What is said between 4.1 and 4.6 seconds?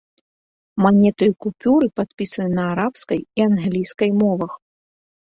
мовах.